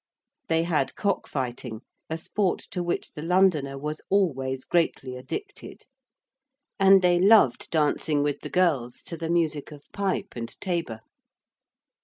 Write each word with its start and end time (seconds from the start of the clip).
They 0.47 0.63
had 0.63 0.95
cock 0.95 1.27
fighting, 1.27 1.81
a 2.09 2.17
sport 2.17 2.59
to 2.71 2.81
which 2.81 3.11
the 3.11 3.21
Londoner 3.21 3.77
was 3.77 4.01
always 4.09 4.65
greatly 4.65 5.15
addicted. 5.15 5.83
And 6.79 7.03
they 7.03 7.19
loved 7.19 7.69
dancing 7.69 8.23
with 8.23 8.39
the 8.39 8.49
girls 8.49 9.03
to 9.03 9.15
the 9.15 9.29
music 9.29 9.71
of 9.71 9.83
pipe 9.93 10.33
and 10.35 10.59
tabor. 10.59 11.01